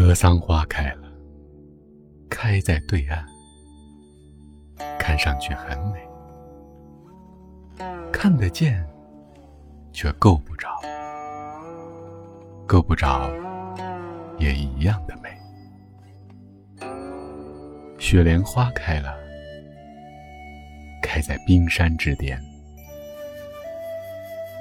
[0.00, 1.08] 格桑花开了，
[2.30, 3.18] 开在对岸，
[4.96, 6.00] 看上去很美，
[8.12, 8.86] 看得见，
[9.92, 10.68] 却够不着，
[12.64, 13.28] 够不着，
[14.38, 15.36] 也一样的美。
[17.98, 19.18] 雪莲花开了，
[21.02, 22.40] 开在冰山之巅，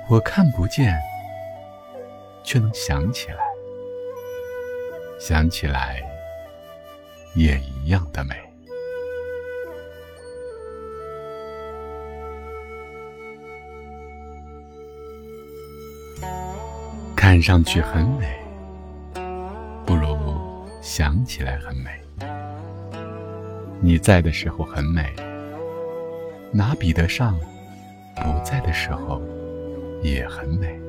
[0.10, 1.00] 我看不见，
[2.44, 3.47] 却能想起来。
[5.20, 6.02] 想起来，
[7.36, 8.36] 也一样的美。
[17.16, 18.40] 看上去很美，
[19.86, 20.16] 不如
[20.82, 21.90] 想起来很美。
[23.82, 25.14] 你在的时候很美，
[26.52, 27.38] 哪比得上
[28.16, 29.22] 不在的时候
[30.02, 30.80] 也很美？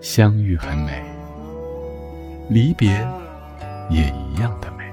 [0.00, 1.11] 相遇很美。
[2.52, 2.90] 离别
[3.88, 4.84] 也一样的美，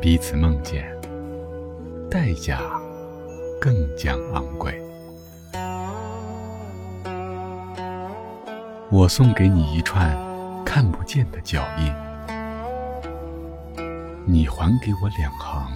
[0.00, 0.90] 彼此梦见，
[2.10, 2.62] 代价
[3.60, 4.82] 更将昂贵。
[8.90, 10.16] 我送给你一串
[10.64, 11.92] 看不见的脚印，
[14.24, 15.70] 你还给我两行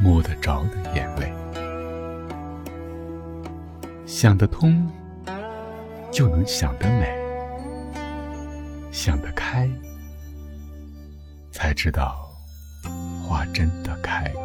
[0.00, 1.32] 摸得着的眼泪。
[4.04, 4.90] 想得通，
[6.10, 7.23] 就能想得美。
[9.04, 9.68] 想得开，
[11.52, 12.26] 才知道
[13.22, 14.40] 花真的开了。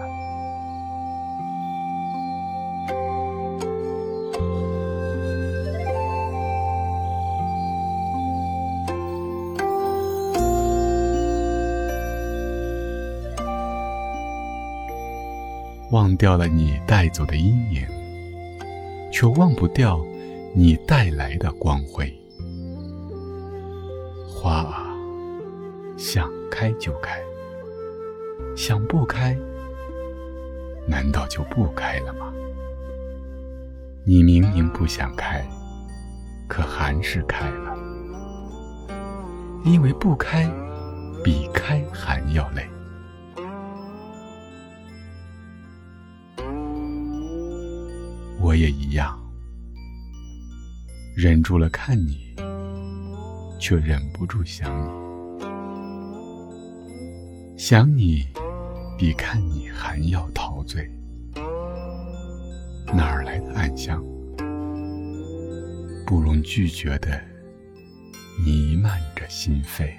[15.91, 17.87] 忘掉了你带走的阴影，
[19.09, 20.05] 却忘不掉
[20.53, 22.13] 你带来的光辉。
[24.41, 24.87] 花啊，
[25.97, 27.21] 想开就开，
[28.55, 29.37] 想不开，
[30.87, 32.31] 难道就不开了吗？
[34.05, 35.45] 你明明不想开，
[36.47, 37.77] 可还是开了，
[39.65, 40.49] 因为不开
[41.21, 42.65] 比开还要累。
[48.39, 49.19] 我也一样，
[51.13, 52.28] 忍住了看你。
[53.59, 54.71] 却忍不住想
[55.37, 55.43] 你，
[57.57, 58.25] 想你
[58.97, 60.89] 比看你还要陶醉。
[62.93, 64.01] 哪儿来的暗香？
[66.07, 67.21] 不容拒绝的
[68.43, 69.93] 弥漫着心扉。